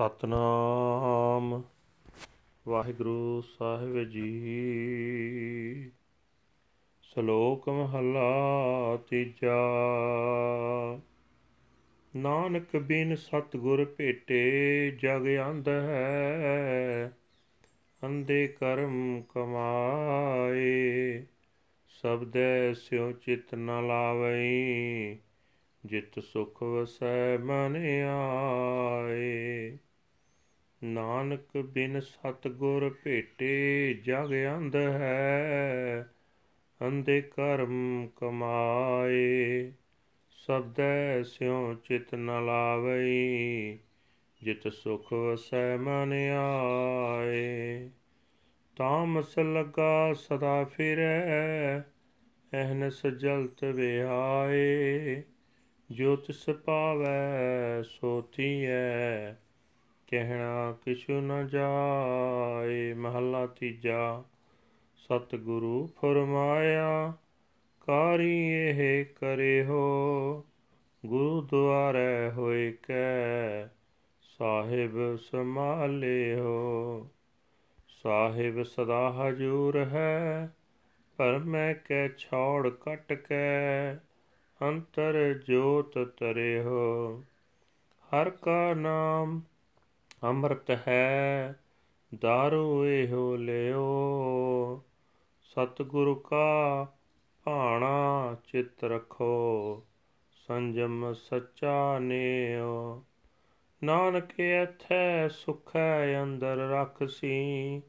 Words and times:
ਸਤਨਾਮ। 0.00 1.62
ਵਾਹਿਗੁਰੂ 2.68 3.40
ਸਾਹਿਬ 3.58 4.02
ਜੀ। 4.02 5.90
ਸ਼ਲੋਕ 7.02 7.68
ਮਹਲਾ 7.68 8.98
ਤੀਜਾ। 9.10 9.56
ਨਾਨਕ 12.16 12.76
ਬਿਨ 12.76 13.16
ਸਤਗੁਰ 13.16 13.84
ਭੇਟੇ 13.84 14.90
ਜਗ 14.90 15.48
ਅੰਧ 15.50 15.68
ਹੈ 15.68 17.16
ਅੰਦੇ 18.04 18.46
ਕਰਮ 18.46 19.22
ਕਮਾਏ। 19.34 21.22
ਸਬਦੈ 21.88 22.72
ਸਿਉ 22.72 23.12
ਚਿਤ 23.12 23.54
ਨ 23.54 23.86
ਲਾਵਈ 23.86 25.16
ਜਿਤ 25.84 26.18
ਸੁਖ 26.18 26.62
ਵਸੈ 26.62 27.38
ਮਨ 27.38 27.76
ਆਏ। 28.08 29.76
ਨਾਨਕ 30.84 31.58
ਬਿਨ 31.58 32.00
ਸਤਗੁਰ 32.00 32.98
ਭੇਟੇ 33.04 33.94
ਜਗ 33.94 34.34
ਅੰਧ 34.56 34.76
ਹੈ, 34.76 36.12
ਅੰਧੇ 36.88 37.20
ਕਰਮ 37.20 38.08
ਕਮਾਏ। 38.16 39.72
ਸਬਦੈ 40.30 41.22
ਸਿਉ 41.22 41.74
ਚਿਤ 41.74 42.14
ਨ 42.14 42.46
ਲਾਵਈ, 42.46 43.78
ਜਿਤ 44.42 44.68
ਸੁਖ 44.68 45.12
ਵਸੈ 45.12 45.76
ਮਨ 45.76 46.12
ਆਏ। 46.38 47.90
ਤਾਮਸ 48.76 49.38
ਲਗਾ 49.38 50.12
ਸਦਾ 50.12 50.64
ਫਿਰੈ 50.64 51.80
ਅਹਨਸ 52.52 53.06
ਜਲਤ 53.06 53.64
ਵਿਹਾਏ। 53.64 55.22
ਜੋ 55.90 56.16
ਤਿਸ 56.16 56.50
ਪਾਵੈ, 56.50 57.82
ਸੋ 57.82 58.22
ਥੀਐ। 58.22 59.32
ਕਹਿਣਾ 60.10 60.76
ਕਿਛੁ 60.84 61.12
ਨ 61.12 61.46
ਜਾਏ, 61.46 62.94
ਮਹੱਲਾ 62.94 63.46
ਤੀਜਾ। 63.46 64.24
ਸਤਿਗੁਰੂ 64.96 65.86
ਫਰਮਾਇਆ, 65.86 67.12
ਕਾਰੀ 67.80 68.48
ਇਹ 68.48 69.04
ਕਰੇ 69.04 69.64
ਹੋ 69.64 70.44
ਗੁਰੂ 71.06 71.42
ਦੁਆਰੇ 71.42 72.30
ਹੋਏ 72.30 72.72
ਕੈ, 72.72 73.68
ਸਾਹਿਬ 74.22 75.16
ਸੰਭਾਲਿਓ 75.16 77.08
ਸਾਹਿਬ 77.88 78.62
ਸਦਾ 78.62 79.12
ਹਜੂਰ 79.12 79.78
ਹੈ, 79.78 80.54
ਪਰ 81.16 81.38
ਮੈਂ 81.38 81.74
ਕੈ 81.74 82.08
ਛੋੜ 82.08 82.68
ਕਟ 82.68 83.12
ਕੈ, 83.12 83.94
ਅੰਤਰ 84.62 85.40
ਜੋਤ 85.46 85.98
ਤਰਿਓ 85.98 87.22
ਹਰ 88.14 88.30
ਕਾ 88.30 88.74
ਨਾਮ 88.74 89.40
ਅੰਮ੍ਰਿਤ 90.24 90.70
ਹੈ, 90.88 91.60
ਦਾਰੂ 92.20 92.86
ਇਹੋ 92.86 93.36
ਲਿਓ। 93.36 93.84
ਸਤਿਗੁਰੂ 95.42 96.14
ਕਾ 96.14 96.86
ਭਾਣਾ 97.44 98.36
ਚਿਤ 98.44 98.84
ਰਖੋ, 98.84 99.86
ਸੰਜਮ 100.46 101.12
ਸੱਚਾ 101.12 101.98
ਨੇਓ। 101.98 103.04
ਨਾਨਕ 103.84 104.40
ਇਥੈ 104.40 105.28
ਸੁਖੈ 105.28 106.22
ਅੰਦਰ 106.22 106.56
ਰਖਸੀ, 106.56 107.82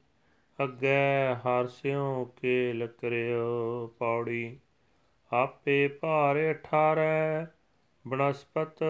ਅੱਗੇ 0.64 1.36
ਹਰ 1.36 1.68
ਸਿਉ 1.68 2.26
ਕੇਲ 2.26 2.88
ਕਰਿਓ 2.88 3.88
ਪੌੜੀ। 4.00 4.60
ਆਪੇ 5.34 5.88
ਭਾਰ 5.88 6.52
ਅਠਾਰੈ 6.52 7.46
ਬਨਸਪਤ 8.08 8.84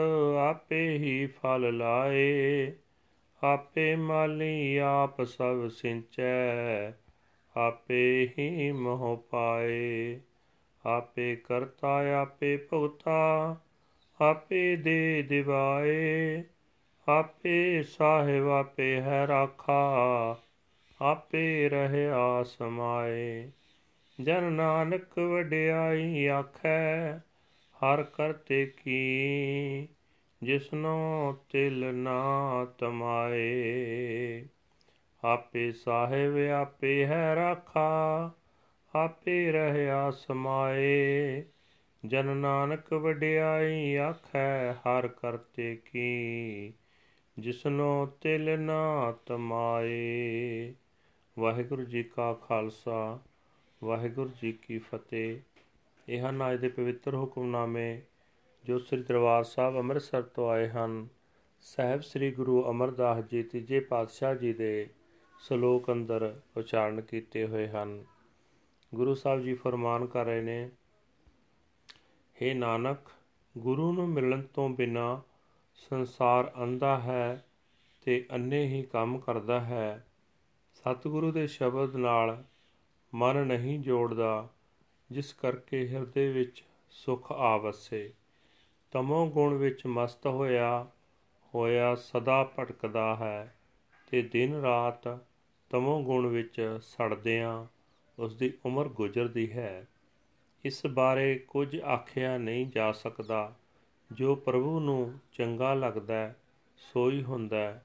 ਆਪੇ 0.51 0.97
ਹੀ 0.97 1.27
ਫਲ 1.27 1.77
ਲਾਏ। 1.77 2.73
ਆਪੇ 3.43 3.95
ਮਾਲੀ 3.95 4.77
ਆਪ 4.77 5.23
ਸਭ 5.23 5.67
ਸਿੰਚੈ, 5.67 6.91
ਆਪੇ 7.57 8.29
ਹੀ 8.39 8.71
ਮੋਹ 8.71 9.27
ਪਾਏ। 9.29 10.19
ਆਪੇ 10.85 11.35
ਕਰਤਾ, 11.35 12.21
ਆਪੇ 12.21 12.57
ਭੁਗਤਾ, 12.57 13.55
ਆਪੇ 14.21 14.75
ਦੇ 14.75 15.21
ਦਿਵਾਏ। 15.21 16.43
ਆਪੇ 17.07 17.83
ਸਾਹਿਬ, 17.83 18.47
ਆਪੇ 18.47 19.01
ਹੈ 19.01 19.27
ਰਾਖਾ, 19.27 19.91
ਆਪੇ 21.01 21.69
ਰਹਿਆ 21.69 22.43
ਸਮਾਏ। 22.43 23.51
ਜਨ 24.21 24.43
ਨਾਨਕ 24.43 25.19
ਵਡਿਆਈ 25.19 26.27
ਆਖੈ, 26.27 27.17
ਹਰ 27.73 28.03
ਕਰਤੇ 28.03 28.65
ਕੀ 28.65 29.87
ਜਿਸਨੋ 30.43 31.37
ਤਿਲ 31.49 31.95
ਨਾ 31.95 32.21
ਤਮਾਏ, 32.77 34.45
ਆਪੇ 35.23 35.71
ਸਾਹਿਬ 35.71 36.37
ਆਪੇ 36.37 37.05
ਹੈ 37.05 37.35
ਰਾਖਾ, 37.35 38.31
ਆਪੇ 38.95 39.51
ਰਹਿਆ 39.51 40.11
ਸਮਾਏ 40.11 41.43
ਜਨ 42.05 42.25
ਨਾਨਕ 42.25 42.93
ਵਡਿਆਈ 42.93 43.95
ਆਖੈ, 43.95 44.73
ਹਰ 44.73 45.07
ਕਰਤੇ 45.07 45.75
ਕੀ 45.75 46.73
ਜਿਸਨੋ 47.39 48.05
ਤਿਲ 48.05 48.59
ਨਾ 48.59 49.11
ਤਮਾਏ। 49.25 50.73
ਵਾਹਿਗੁਰੂ 51.39 51.83
ਜੀ 51.83 52.03
ਕਾ 52.03 52.33
ਖਾਲਸਾ, 52.33 53.19
ਵਾਹਿਗੁਰੂ 53.83 54.29
ਜੀ 54.41 54.51
ਕੀ 54.51 54.77
ਫਤਿਹ। 54.77 55.39
ਇਹ 56.09 56.29
ਹਨ 56.29 56.53
ਅੱਜ 56.53 56.59
ਦੇ 56.61 56.69
ਪਵਿੱਤਰ 56.69 57.15
ਹੁਕਮਨਾਮੇ 57.15 58.01
ਜੋ 58.63 58.79
ਸ੍ਰੀ 58.79 59.03
ਦਰਬਾਰ 59.03 59.43
ਸਾਹਿਬ 59.43 59.77
ਅੰਮ੍ਰਿਤਸਰ 59.77 60.21
ਤੋਂ 60.21 60.49
ਆਏ 60.49 60.69
ਹਨ, 60.69 61.07
ਸਹਿਬ 61.61 62.01
ਸ੍ਰੀ 62.01 62.31
ਗੁਰੂ 62.31 62.69
ਅਮਰਦਾਸ 62.69 63.25
ਜੀ 63.25 63.43
ਤੀਜੇ 63.43 63.79
ਪਾਤਸ਼ਾਹ 63.79 64.35
ਜੀ 64.35 64.53
ਦੇ 64.53 64.89
ਸ਼ਲੋਕ 65.39 65.91
ਅੰਦਰ 65.91 66.39
ਉਚਾਰਨ 66.57 67.01
ਕੀਤੇ 67.01 67.47
ਹੋਏ 67.47 67.67
ਹਨ। 67.67 68.03
ਗੁਰੂ 68.95 69.15
ਸਾਹਿਬ 69.15 69.41
ਜੀ 69.41 69.53
ਫਰਮਾਨ 69.53 70.05
ਕਰ 70.05 70.25
ਰਹੇ 70.25 70.41
ਨੇ 70.41 70.69
हे 72.35 72.55
ਨਾਨਕ, 72.57 72.97
ਗੁਰੂ 73.57 73.93
ਨੂੰ 73.93 74.09
ਮਿਲਣ 74.09 74.41
ਤੋਂ 74.41 74.69
ਬਿਨਾ 74.69 75.21
ਸੰਸਾਰ 75.75 76.51
ਅੰਧਾ 76.63 76.99
ਹੈ 76.99 77.45
ਤੇ 78.01 78.25
ਅੰਨੇ 78.31 78.65
ਹੀ 78.67 78.83
ਕੰਮ 78.83 79.19
ਕਰਦਾ 79.19 79.59
ਹੈ। 79.59 80.07
ਸਤਿਗੁਰੂ 80.73 81.31
ਦੇ 81.31 81.47
ਸ਼ਬਦ 81.47 81.95
ਨਾਲ 81.95 82.43
ਮਨ 83.13 83.45
ਨਹੀਂ 83.45 83.79
ਜੋੜਦਾ, 83.79 84.49
ਜਿਸ 85.11 85.33
ਕਰਕੇ 85.33 85.87
ਹਿਰਦੇ 85.87 86.31
ਵਿੱਚ 86.31 86.63
ਸੁਖ 86.89 87.31
ਆਵਸੇ 87.31 88.13
ਤਮੋ 88.91 89.29
ਗੁਣ 89.29 89.53
ਵਿੱਚ 89.53 89.85
ਮਸਤ 89.85 90.27
ਹੋਇਆ 90.27 90.87
ਹੋਇਆ 91.55 91.95
ਸਦਾ 91.95 92.51
ਭਟਕਦਾ 92.59 93.15
ਹੈ। 93.15 93.55
ਤੇ 94.11 94.21
ਦਿਨ 94.21 94.53
ਰਾਤ 94.53 95.19
ਤਮੋ 95.69 96.03
ਗੁਣ 96.03 96.27
ਵਿੱਚ 96.27 96.79
ਸੜਦਿਆਂ 96.81 97.65
ਉਸ 98.19 98.35
ਦੀ 98.35 98.53
ਉਮਰ 98.65 98.87
ਗੁਜ਼ਰਦੀ 98.87 99.51
ਹੈ। 99.51 99.87
ਇਸ 100.65 100.85
ਬਾਰੇ 100.85 101.35
ਕੁਝ 101.35 101.81
ਆਖਿਆ 101.81 102.37
ਨਹੀਂ 102.37 102.67
ਜਾ 102.67 102.91
ਸਕਦਾ। 102.91 103.55
ਜੋ 104.11 104.35
ਪ੍ਰਭੂ 104.35 104.79
ਨੂੰ 104.79 105.19
ਚੰਗਾ 105.31 105.73
ਲੱਗਦਾ 105.73 106.33
ਸੋਈ 106.77 107.23
ਹੁੰਦਾ 107.23 107.81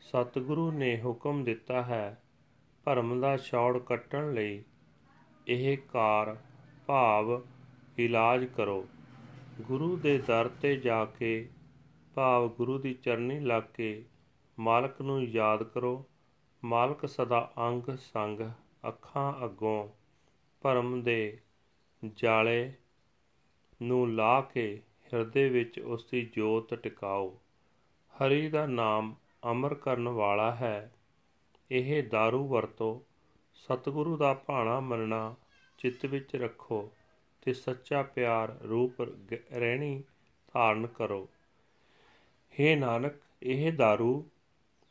ਸਤਿਗੁਰੂ 0.00 0.70
ਨੇ 0.70 1.02
ਹੁਕਮ 1.04 1.44
ਦਿੱਤਾ 1.44 1.82
ਹੈ, 1.82 2.22
ਭਰਮ 2.84 3.20
ਦਾ 3.20 3.36
ਛੌੜ 3.36 3.78
ਕੱਟਣ 3.78 4.34
ਲਈ 4.34 4.62
ਇਹ 5.48 5.78
ਕਾਰ 5.78 6.36
ਭਾਵ 6.86 7.42
ਇਲਾਜ 7.98 8.44
ਕਰੋ। 8.44 8.88
ਗੁਰੂ 9.60 9.96
ਦੇ 9.96 10.18
ਦਰ 10.18 10.48
ਤੇ 10.48 10.76
ਜਾ 10.76 11.04
ਕੇ, 11.04 11.48
ਭਾਵ 12.14 12.48
ਗੁਰੂ 12.48 12.78
ਦੀ 12.78 12.94
ਚਰਨੀ 12.94 13.40
ਲੱਗ 13.40 13.62
ਕੇ 13.74 14.04
ਮਾਲਕ 14.58 15.00
ਨੂੰ 15.00 15.24
ਯਾਦ 15.24 15.62
ਕਰੋ। 15.62 16.04
ਮਾਲਕ 16.64 17.08
ਸਦਾ 17.08 17.52
ਅੰਗ 17.58 17.96
ਸੰਗ 17.96 18.40
ਅੱਖਾਂ 18.88 19.44
ਅੱਗੋਂ 19.44 19.88
ਭਰਮ 20.62 21.02
ਦੇ 21.02 21.40
ਜਾਲੇ 22.14 22.72
ਨੂੰ 23.82 24.14
ਲਾ 24.14 24.40
ਕੇ 24.40 24.82
ਹਿਰਦੇ 25.14 25.48
ਵਿੱਚ 25.48 25.80
ਉਸ 25.80 26.06
ਦੀ 26.10 26.30
ਜੋਤ 26.36 26.74
ਟਿਕਾਓ। 26.74 27.40
ਹਰੀ 28.16 28.48
ਦਾ 28.48 28.66
ਨਾਮ 28.66 29.14
ਅਮਰ 29.50 29.74
ਕਰਨ 29.74 30.08
ਵਾਲਾ 30.08 30.54
ਹੈ। 30.54 30.94
ਇਹ 31.70 32.02
दारू 32.02 32.46
ਵਰਤੋ, 32.46 33.04
ਸਤਿਗੁਰੂ 33.54 34.16
ਦਾ 34.16 34.34
ਭਾਣਾ 34.34 34.80
ਮੰਨਣਾ, 34.80 35.34
ਚਿੱਤ 35.78 36.06
ਵਿੱਚ 36.06 36.36
ਰੱਖੋ। 36.36 36.92
ਤੇ 37.43 37.53
ਸੱਚਾ 37.53 38.01
ਪਿਆਰ 38.03 38.57
ਰੂਪ 38.61 39.01
ਰਹਿਣੀ 39.01 40.03
ਧਾਰਨ 40.53 40.87
ਕਰੋ 40.87 41.27
हे 42.53 42.77
ਨਾਨਕ 42.79 43.13
ਇਹ 43.43 43.71
दारू 43.71 44.21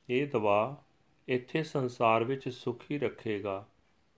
ਇਹ 0.09 0.27
ਦਵਾ 0.27 0.77
ਇੱਥੇ 1.29 1.63
ਸੰਸਾਰ 1.63 2.25
ਵਿੱਚ 2.25 2.49
ਸੁਖੀ 2.49 2.99
ਰੱਖੇਗਾ 2.99 3.65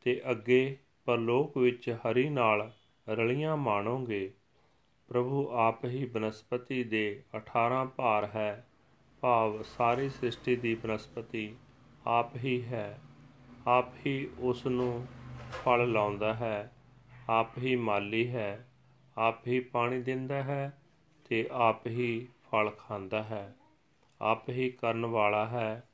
ਤੇ 0.07 0.21
ਅੱਗੇ 0.31 0.77
ਪਰਲੋਕ 1.07 1.57
ਵਿੱਚ 1.59 1.91
ਹਰੀ 2.07 2.29
ਨਾਲ 2.29 2.71
ਰਲੀਆਂ 3.07 3.57
ਮਾਣੋਗੇ 3.57 4.31
ਪ੍ਰਭੂ 5.09 5.47
ਆਪ 5.59 5.85
ਹੀ 5.85 6.05
ਬਨਸਪਤੀ 6.05 6.83
ਦੇ 6.85 7.23
18 7.37 7.87
ਭਾਰ 7.97 8.29
ਹੈ 8.35 8.65
ਭਾਵ 9.23 9.63
ਸਾਰੀ 9.63 10.09
ਸ੍ਰਿਸ਼ਟੀ 10.09 10.57
ਦੀ 10.57 10.75
ਬਨਸਪਤੀ 10.75 11.55
ਆਪ 12.07 12.37
ਹੀ 12.37 12.63
ਹੈ 12.65 12.99
ਆਪ 13.67 13.93
ਹੀ 14.07 14.29
ਉਸ 14.41 14.67
ਨੂੰ 14.67 15.07
ਫਲ 15.53 15.91
ਲਾਉਂਦਾ 15.93 16.35
ਹੈ 16.35 16.71
ਆਪ 17.30 17.58
ਹੀ 17.58 17.76
ਮਾਲੀ 17.76 18.30
ਹੈ, 18.30 18.68
ਆਪ 19.18 19.48
ਹੀ 19.48 19.60
ਪਾਣੀ 19.60 20.02
ਦਿੰਦਾ 20.02 20.44
ਹੈ 20.44 20.82
ਤੇ 21.30 21.50
ਆਪ 21.52 21.88
ਹੀ 21.88 22.28
ਫਲ 22.52 22.70
ਖਾਂਦਾ 22.70 23.24
ਹੈ। 23.24 23.56
ਆਪ 24.22 24.50
ਹੀ 24.50 24.70
ਕਰਨ 24.70 25.06
ਵਾਲਾ 25.06 25.48
ਹੈ, 25.48 25.88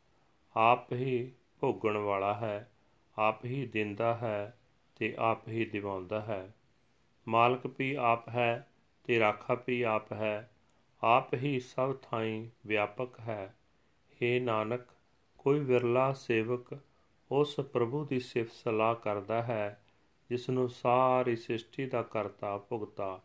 ਆਪ 0.57 0.94
ਹੀ 0.94 1.31
ਭੋਗਣ 1.59 1.97
ਵਾਲਾ 1.97 2.33
ਹੈ, 2.33 2.71
ਆਪ 3.18 3.45
ਹੀ 3.45 3.65
ਦਿੰਦਾ 3.65 4.18
ਹੈ 4.18 4.57
ਤੇ 4.95 5.15
ਆਪ 5.19 5.47
ਹੀ 5.47 5.65
ਦਿਵਾਉਂਦਾ 5.65 6.21
ਹੈ। 6.21 6.56
ਮਾਲਕ 7.27 7.74
ਵੀ 7.79 7.95
ਆਪ 7.95 8.29
ਹੈ 8.29 8.68
ਤੇ 9.03 9.19
ਰਾਖਾ 9.19 9.57
ਵੀ 9.68 9.81
ਆਪ 9.81 10.13
ਹੈ, 10.13 10.51
ਆਪ 11.03 11.33
ਹੀ 11.33 11.59
ਸਭ 11.59 11.95
ਥਾਈਂ 11.95 12.50
ਵਿਆਪਕ 12.68 13.19
ਹੈ। 13.19 13.56
हे 14.13 14.44
ਨਾਨਕ, 14.44 14.81
ਕੋਈ 15.38 15.59
ਵਿਰਲਾ 15.59 16.13
ਸੇਵਕ 16.13 16.79
ਉਸ 17.31 17.56
ਪ੍ਰਭੂ 17.56 18.06
ਦੀ 18.06 18.19
ਸਿਫਤ 18.19 18.53
ਸਲਾਹ 18.53 18.95
ਕਰਦਾ 18.95 19.44
ਹੈ 19.44 19.83
ਜਿਸ 20.29 20.50
ਨੂੰ 20.50 20.69
ਸਾਰੀ 20.69 21.35
ਸ੍ਰਿਸ਼ਟੀ 21.35 21.85
ਦਾ 21.85 22.01
ਕਰਤਾ 22.01 22.57
ਭੁਗਤਾ 22.57 23.21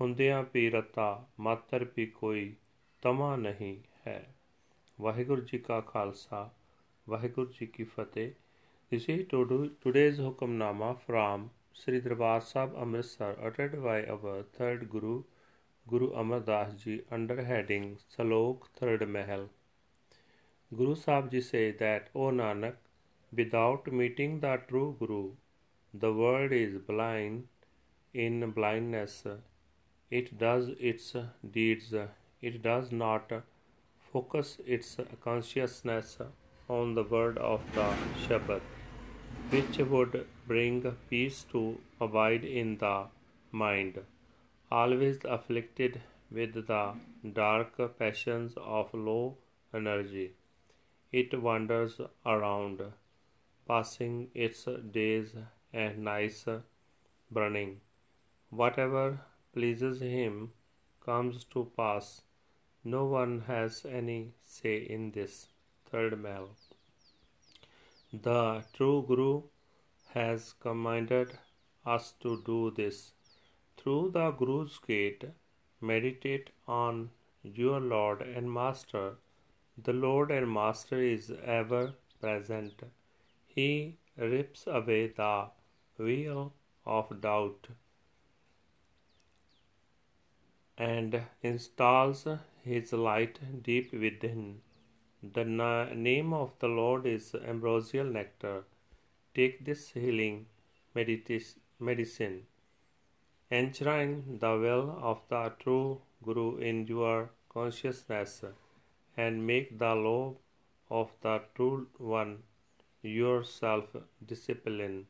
ਹੁੰਦਿਆਂ 0.00 0.42
ਪੀਰਤਾ 0.42 1.26
ਮਾਤਰ 1.40 1.84
ਵੀ 1.96 2.06
ਕੋਈ 2.06 2.54
ਤਮਾ 3.02 3.36
ਨਹੀਂ 3.36 3.76
ਹੈ 4.06 4.34
ਵਾਹਿਗੁਰੂ 5.00 5.40
ਜੀ 5.40 5.58
ਕਾ 5.58 5.80
ਖਾਲਸਾ 5.80 6.50
ਵਾਹਿਗੁਰੂ 7.08 7.52
ਜੀ 7.60 7.66
ਕੀ 7.66 7.84
ਫਤਿਹ 7.84 8.30
this 8.90 9.08
is 9.10 9.28
today's 9.82 10.20
Hukamnama 10.20 10.92
from 11.10 11.48
Sri 11.74 12.00
Darbar 12.00 12.40
Sahib 12.40 12.76
Amritsar 12.76 13.36
ਅਟਟਡ 13.46 13.76
by 13.76 14.04
our 14.04 14.42
third 14.42 14.84
guru 14.84 15.24
Guru 15.88 16.14
Amardas 16.20 16.74
ji 16.84 17.02
under 17.12 17.40
heading 17.40 17.96
Salok 18.08 18.68
third 18.74 19.02
Mahal 19.02 19.48
Guru 20.72 20.96
Sahib 20.96 21.30
ji 21.30 21.40
says 21.40 21.76
that, 21.78 22.10
O 22.12 22.32
Nanak, 22.32 22.74
without 23.32 23.86
meeting 23.86 24.40
the 24.40 24.60
true 24.68 24.96
Guru, 24.98 25.36
the 26.00 26.12
world 26.12 26.52
is 26.52 26.78
blind 26.86 27.48
in 28.12 28.50
blindness. 28.50 29.24
It 30.10 30.38
does 30.38 30.68
its 30.78 31.14
deeds. 31.58 31.94
It 32.40 32.62
does 32.62 32.92
not 32.92 33.32
focus 34.12 34.58
its 34.66 34.96
consciousness 35.22 36.18
on 36.68 36.94
the 36.94 37.04
word 37.04 37.38
of 37.38 37.60
the 37.74 37.88
Shabbat, 38.24 38.62
which 39.50 39.78
would 39.78 40.26
bring 40.46 40.82
peace 41.08 41.44
to 41.52 41.78
abide 42.00 42.44
in 42.44 42.78
the 42.78 43.06
mind, 43.52 44.00
always 44.70 45.18
afflicted 45.24 46.00
with 46.30 46.54
the 46.66 46.94
dark 47.32 47.98
passions 47.98 48.54
of 48.56 48.92
low 48.92 49.36
energy. 49.72 50.32
It 51.12 51.40
wanders 51.40 52.00
around, 52.24 52.82
passing 53.68 54.28
its 54.34 54.66
days 54.90 55.34
and 55.84 56.04
nights 56.08 56.44
burning. 57.38 57.72
Whatever 58.50 59.04
pleases 59.54 60.00
him 60.00 60.52
comes 61.04 61.44
to 61.54 61.70
pass. 61.76 62.22
No 62.84 63.04
one 63.06 63.34
has 63.48 63.84
any 64.00 64.20
say 64.44 64.76
in 64.96 65.10
this 65.16 65.34
third 65.90 66.20
male. 66.22 66.50
The 68.12 68.62
true 68.72 69.04
Guru 69.08 69.42
has 70.14 70.54
commanded 70.66 71.38
us 71.94 72.12
to 72.20 72.42
do 72.46 72.60
this. 72.76 73.12
Through 73.76 74.12
the 74.12 74.30
Guru's 74.30 74.78
gate, 74.86 75.24
meditate 75.80 76.50
on 76.66 77.10
your 77.42 77.80
Lord 77.80 78.22
and 78.22 78.52
Master. 78.52 79.04
The 79.88 79.92
Lord 79.92 80.30
and 80.30 80.50
Master 80.50 81.02
is 81.02 81.30
ever 81.58 81.82
present. 82.20 82.82
He 83.46 83.98
rips 84.16 84.66
away 84.66 85.08
the 85.08 85.50
veil 85.98 86.52
of 86.84 87.20
doubt 87.20 87.68
and 90.78 91.22
installs 91.42 92.26
his 92.62 92.92
light 92.92 93.38
deep 93.62 93.92
within. 93.92 94.60
The 95.22 95.44
na- 95.44 95.92
name 95.94 96.32
of 96.32 96.52
the 96.58 96.68
Lord 96.68 97.06
is 97.06 97.34
ambrosial 97.34 98.04
nectar. 98.04 98.64
Take 99.34 99.64
this 99.64 99.90
healing 99.90 100.46
medicine. 100.94 102.46
Enshrine 103.50 104.38
the 104.40 104.58
will 104.58 104.98
of 105.00 105.20
the 105.28 105.52
true 105.60 106.02
Guru 106.22 106.58
in 106.58 106.86
your 106.86 107.30
consciousness 107.48 108.44
and 109.16 109.46
make 109.46 109.78
the 109.78 109.94
love 109.94 110.36
of 110.90 111.10
the 111.22 111.42
true 111.54 111.86
one 111.98 112.42
your 113.02 113.44
self 113.44 113.96
discipline. 114.24 115.06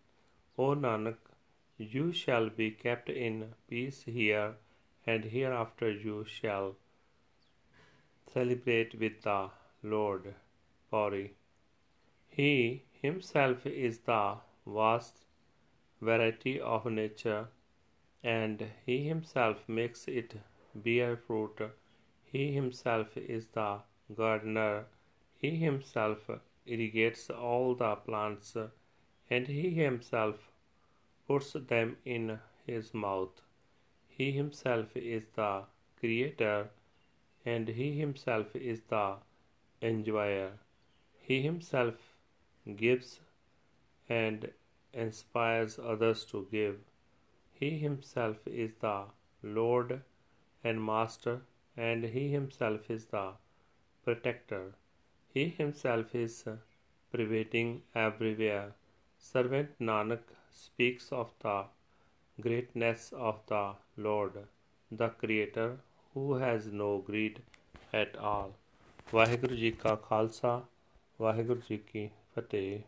O 0.59 0.75
Nanak, 0.75 1.19
you 1.77 2.13
shall 2.13 2.49
be 2.49 2.71
kept 2.71 3.11
in 3.11 3.55
peace 3.69 4.05
here, 4.05 4.55
and 5.07 5.25
hereafter 5.25 5.91
you 5.91 6.25
shall 6.25 6.77
celebrate 8.33 8.99
with 8.99 9.23
the 9.23 9.51
Lord. 9.83 10.35
Pari. 10.91 11.35
He 12.29 12.85
himself 13.03 13.67
is 13.67 13.99
the 13.99 14.37
vast 14.67 15.25
variety 16.01 16.61
of 16.61 16.87
nature, 16.87 17.49
and 18.23 18.67
he 18.85 19.07
himself 19.07 19.69
makes 19.69 20.07
it 20.09 20.37
bear 20.75 21.17
fruit. 21.17 21.61
He 22.25 22.53
himself 22.53 23.17
is 23.17 23.47
the 23.49 23.81
gardener. 24.15 24.87
He 25.37 25.57
himself 25.57 26.31
irrigates 26.65 27.29
all 27.31 27.75
the 27.75 27.95
plants, 27.97 28.57
and 29.29 29.49
he 29.49 29.71
himself 29.71 30.37
puts 31.27 31.53
them 31.53 31.97
in 32.05 32.39
his 32.67 32.93
mouth. 32.95 33.43
He 34.09 34.33
himself 34.33 34.97
is 34.97 35.25
the 35.35 35.65
creator, 36.01 36.71
and 37.45 37.69
he 37.69 37.99
himself 37.99 38.55
is 38.55 38.81
the 38.89 39.17
enjoyer. 39.83 40.53
He 41.21 41.43
himself 41.43 41.95
gives 42.77 43.21
and 44.09 44.51
inspires 44.93 45.79
others 45.79 46.25
to 46.27 46.47
give. 46.51 46.79
He 47.53 47.79
himself 47.79 48.47
is 48.47 48.73
the 48.81 49.05
Lord 49.43 50.03
and 50.63 50.83
Master, 50.85 51.43
and 51.77 52.05
he 52.05 52.29
himself 52.31 52.91
is 52.91 53.07
the 53.07 53.33
protector. 54.05 54.75
He 55.35 55.49
himself 55.49 56.15
is 56.15 56.45
pervading 57.13 57.83
everywhere. 57.95 58.75
Servant 59.27 59.79
Nanak 59.81 60.21
speaks 60.51 61.11
of 61.13 61.31
the 61.41 61.65
greatness 62.39 63.13
of 63.13 63.41
the 63.47 63.75
Lord, 63.99 64.33
the 64.91 65.09
Creator, 65.09 65.79
who 66.15 66.35
has 66.35 66.67
no 66.73 66.91
greed 67.09 67.41
at 67.95 68.17
all. 68.33 68.53
Waheguru 69.15 69.55
ji 69.55 69.71
ਕਾ 69.71 69.95
ਖਾਲਸਾ 69.95 70.67
ਵਾਹਿਗੁਰੂ 71.21 71.61
ਜੀ 71.69 71.77
ਕੀ 71.77 72.09
ਫਤਿਹ 72.35 72.79